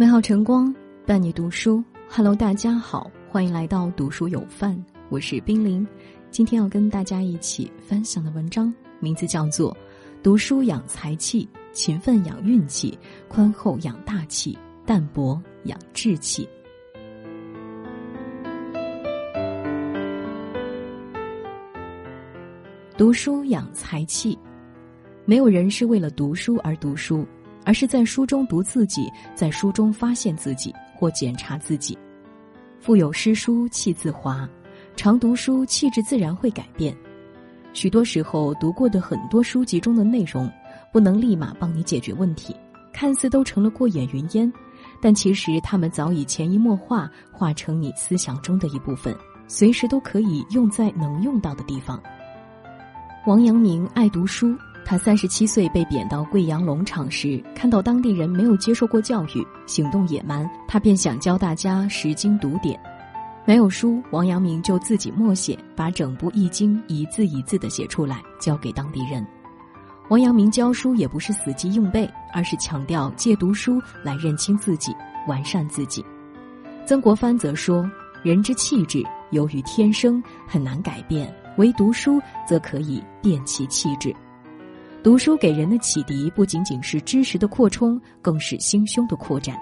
[0.00, 0.72] 美好晨光
[1.04, 5.84] 伴你读书，Hello，大家好，欢迎来到读书有范，我是冰凌。
[6.30, 9.72] 今天要跟大家一起分享的文章名字叫做
[10.22, 12.96] 《读书养才气，勤奋养运气，
[13.26, 14.56] 宽厚养大气，
[14.86, 16.48] 淡泊养志气》。
[22.96, 24.38] 读书养才气，
[25.24, 27.26] 没有人是为了读书而读书。
[27.68, 31.98] 而是在书中读自己，在书中发现自己或检查自己。
[32.80, 34.48] 腹有诗书气自华，
[34.96, 36.96] 常读书气质自然会改变。
[37.74, 40.50] 许多时候，读过的很多书籍中的内容，
[40.90, 42.56] 不能立马帮你解决问题，
[42.90, 44.50] 看似都成了过眼云烟，
[45.02, 49.14] 但其实他们早已潜移默化，化成你思想中的一部分，
[49.46, 52.02] 随时都可以用在能用到的地方。
[53.26, 54.56] 王阳明爱读书。
[54.90, 62.80] 他三十七岁被贬到贵阳农场时，看到当地人没有接受过教育，行动野蛮，他便想教大家识经读典。
[63.44, 69.22] 没有书，王阳明就自己默写，把整部《易经》一字一字的写出来，交给当地人。
[70.08, 76.02] 王阳明教书也不是死记硬背，而是强调借读书来认清自己，完善自己。
[76.86, 77.86] 曾国藩则说
[78.24, 81.28] ：“人之气质由于天生，很难改变；
[81.58, 84.16] 唯读书则可以变其气质。”
[85.00, 89.56] 读书给人的启迪不仅仅是知识的扩充，更是心胸的扩展。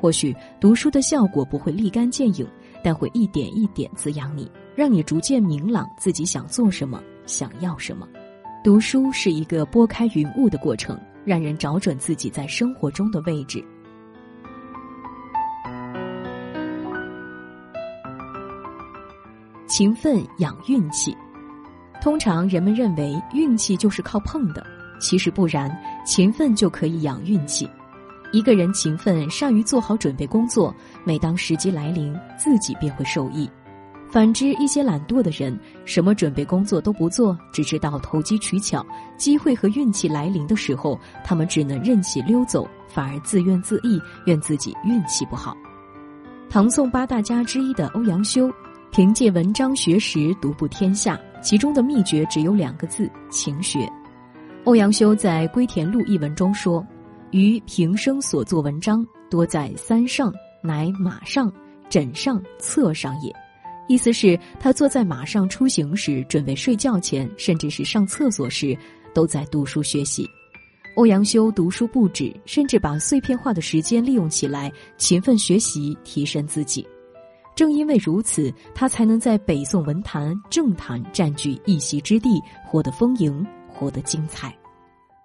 [0.00, 2.48] 或许读书的效果不会立竿见影，
[2.82, 8.08] 但会一点一点滋养你，让你逐渐明朗自己想做什么，想要什么。
[8.64, 13.62] 读书是一个拨开云雾的过程，让人找准自己在生活中的位置。
[19.68, 21.14] 勤奋养运气，
[22.00, 24.66] 通常人们认为运气就是靠碰的。
[24.98, 25.70] 其实不然，
[26.04, 27.68] 勤奋就可以养运气。
[28.32, 30.74] 一个人勤奋，善于做好准备工作，
[31.04, 33.48] 每当时机来临，自己便会受益。
[34.10, 38.84] 反之，一些懒惰的人，什么准备工作都不做，只知道投机取巧，
[39.16, 45.54] 机会和运气来临的时候，他们只能任其溜走，反而自怨自艾，怨自己运气不好。
[46.48, 48.50] 唐宋八大家之一的欧阳修，
[48.90, 53.90] 凭借文章学识独步天下，其中的秘诀只有两个字：勤学。
[54.64, 56.86] 欧阳修在《归田录》一文中说
[57.32, 60.32] ：“余平生所作文章，多在三上，
[60.62, 61.50] 乃马上、
[61.88, 63.34] 枕上、侧上也。”
[63.88, 68.76] 意思是，他坐在马上出行时，准备睡觉前，甚至是上厕所时，
[69.14, 70.28] 都在读书学习。
[70.96, 76.86] 欧阳修读书不止，甚至把碎片化的时间利用起来，勤奋学习，提升自己。
[77.54, 83.46] 正因为如此，他才能在北宋文坛、政坛占据一席之地，活得丰盈。
[83.78, 84.52] 活得精彩，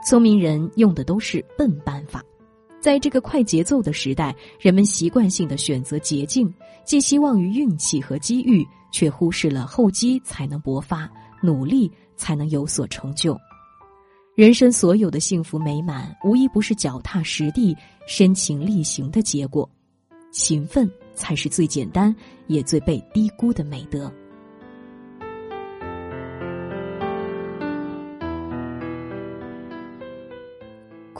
[0.05, 2.23] 聪明人用的都是笨办法。
[2.79, 6.53] 在这个快节奏的时代，人们习惯性的选择捷径，
[6.85, 11.09] 寄希望于运气和机遇，却忽视了厚积才能薄发，
[11.41, 13.35] 努力才能有所成就。
[14.35, 17.75] 人生所有的幸福美满，无一不是脚踏实地、
[18.05, 19.67] 身勤力行的结果。
[20.31, 22.13] 勤奋才是最简单
[22.47, 24.11] 也最被低估的美德。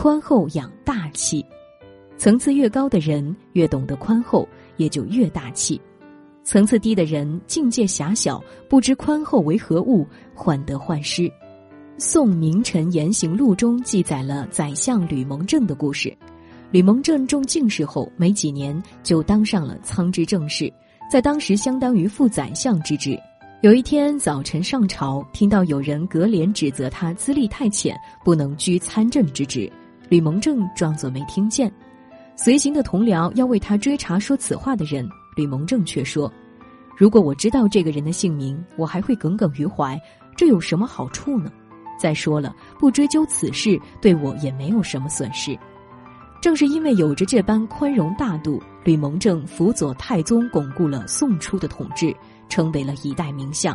[0.03, 1.45] 宽厚养大气，
[2.17, 5.79] 层次越高的人越懂得宽厚，也就越大气；
[6.43, 11.31] 层次低的人境界狭小，不知宽厚为何物，患得患失。
[11.97, 16.13] 宋名臣言行录中记载了宰相吕蒙正的故事。
[16.69, 20.69] 吕蒙正中进士后没几年就当上了参知政事，
[21.09, 23.17] 在当时相当于副宰相之职。
[23.61, 29.71] 有一天早晨上朝，听到有人隔帘指责他资历太浅，不能居参政之职。
[30.09, 31.71] 吕蒙正装作没听见，
[32.35, 36.31] 随行的同僚要为他追查说此话的人，吕蒙正却说
[36.97, 39.99] ：“如果我知道这个人的姓名，我还会耿耿于怀，
[40.35, 41.51] 这有什么好处呢？
[41.99, 45.57] 再说了，不追究此事，对我也没有什么损失。”
[46.41, 52.13] 正是因为有着这般宽容大度，吕蒙正辅佐太宗巩固了宋初的统治，
[52.49, 53.73] 成为了一代名相。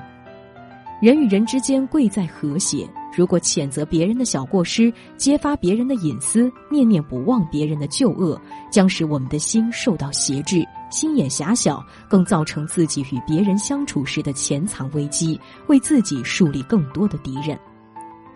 [1.01, 2.89] 人与人之间贵在和谐。
[3.17, 8.41] 如果谴责别人的小过失，揭发别人的隐私，念念不忘别人的旧恶，
[8.71, 17.59] 将使我们的心受到挟制，心眼狭小，更造成自己与别人相处时的潜藏危机，为自己树立更多的敌人。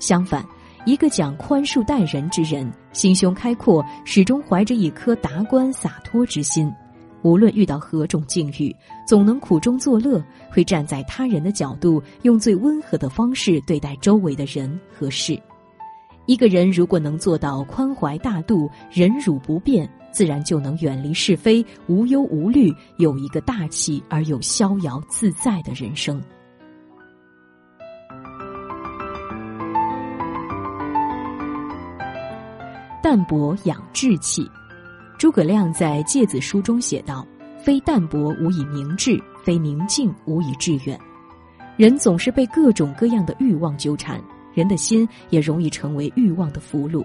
[0.00, 0.44] 相反，
[0.84, 6.72] 一个讲宽恕待人之人，心胸开阔，始终怀着一颗达观洒脱之心。
[7.22, 8.74] 无论遇到何种境遇，
[9.06, 15.40] 总能苦中作乐，会站在他人的角度，用最温和的方式对待周围的人和事。
[16.26, 26.22] 一个人如果能做到宽怀大度、忍辱不变，自然就能远离是非、无忧无虑，有一个大气而又逍遥自在的人生。
[33.02, 34.48] 淡泊养志气，
[35.22, 37.24] 诸葛亮在《诫子书》中写道
[37.62, 40.98] ：“非淡泊无以明志，非宁静无以致远。”
[41.78, 44.20] 人总是被各种各样的欲望纠缠。
[44.52, 47.04] 人的心也容易成为欲望的俘虏。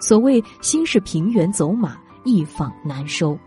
[0.00, 3.38] 所谓“心是平原走马，一放难收”。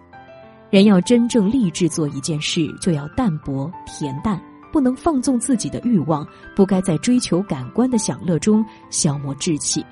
[0.71, 4.41] 人要真正立志做一件事，就要淡泊恬淡，
[4.71, 6.25] 不能放纵自己的欲望，
[6.55, 9.85] 不该在追求感官的享乐中消磨志气。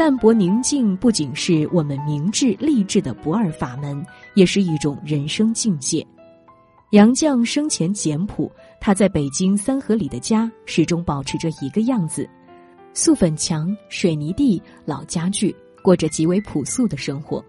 [0.00, 4.02] 淡泊宁静不仅是我们明智励志的不二法门，
[4.32, 6.02] 也是一种人生境界。
[6.92, 8.50] 杨绛生前简朴，
[8.80, 12.26] 他在北京三河里的家始终保持着一个样子。
[12.94, 17.44] 素粉墙、水泥地、老家具，过着极为朴素的生活。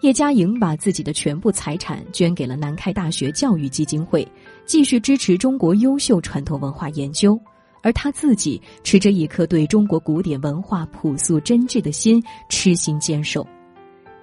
[0.00, 4.26] 叶嘉莹把自己的全部财产捐给了南开大学教育基金会，
[4.66, 7.40] 继续支持中国优秀传统文化研究。
[7.82, 13.46] 而他自己持着一颗对中国古典文化朴素真挚的心，痴心坚守。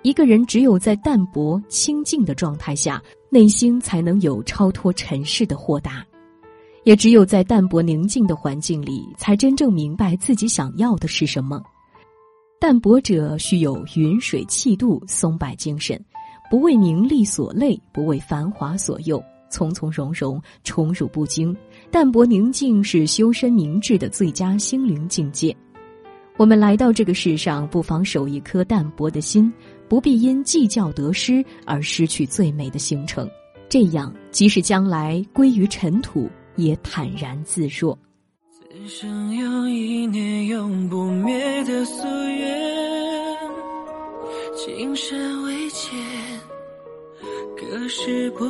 [0.02, 6.06] 一个人只有在淡泊清静的状态下，内心才能有超脱尘世的豁达。
[6.84, 11.60] 也只有在淡泊宁静的环境里，才真正明白自己想要的是什么。
[12.60, 16.00] 淡泊者须有云水气度、松柏精神，
[16.52, 19.20] 不为名利所累，不为繁华所诱，
[19.50, 21.58] 从从容容，宠辱不惊。
[21.96, 25.56] 淡泊宁静是修身明志的最佳心灵境界。
[26.36, 29.50] 我们来到这个世上，不妨守一颗淡泊的心，
[29.88, 33.26] 不必因计较得失而失去最美的行程。
[33.70, 36.30] 这样，即使将来归于尘土。
[36.58, 37.98] 也坦然自若。
[38.50, 43.38] 此生有一念永不灭的夙愿，
[44.54, 45.90] 今生未见，
[47.56, 48.46] 隔世不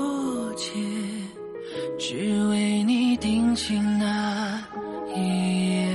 [0.56, 0.74] 见，
[1.98, 2.16] 只
[2.50, 2.95] 为你
[3.56, 4.60] 情那
[5.16, 5.88] 一夜，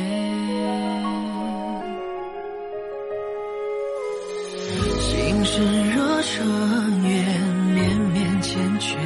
[4.98, 6.32] 情深若成
[7.06, 7.12] 缘，
[7.74, 8.96] 绵绵缱绻。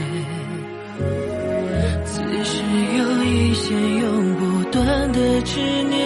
[2.04, 2.62] 此时
[2.96, 5.58] 有一些永不断的执
[5.90, 5.98] 念，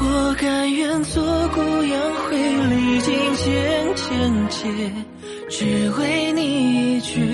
[0.00, 1.22] 我甘愿做
[1.54, 2.36] 孤羊，会
[2.66, 4.92] 历尽千千劫，
[5.48, 7.31] 只为你一句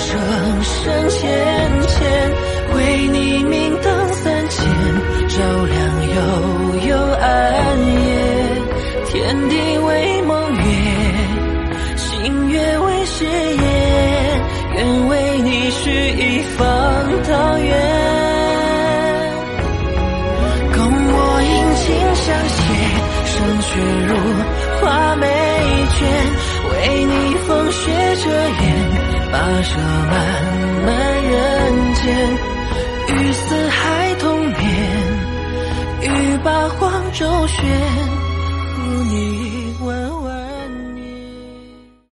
[0.00, 0.18] 生
[0.62, 1.20] 生浅
[1.88, 1.98] 浅，
[2.74, 4.64] 为你明灯三千，
[5.28, 5.36] 照
[5.66, 5.78] 亮
[6.14, 6.18] 悠
[6.88, 7.24] 悠暗
[7.78, 8.08] 夜。
[9.06, 10.62] 天地为盟约，
[11.96, 13.62] 星月为誓言，
[14.76, 15.12] 愿为
[15.42, 16.64] 你许一方
[17.24, 17.68] 桃源。
[20.72, 20.78] 共
[21.12, 22.58] 我殷勤相携，
[23.26, 23.68] 生血
[24.08, 24.10] 如
[24.80, 25.26] 画眉
[25.98, 25.98] 间，
[26.70, 26.72] 为
[27.04, 27.12] 你
[27.46, 27.80] 风雪
[28.24, 28.30] 遮
[28.62, 28.69] 掩，
[29.50, 30.14] 跋涉漫
[30.86, 32.04] 漫人间，
[33.08, 34.56] 与四海同眠，
[36.02, 38.29] 与八荒周旋。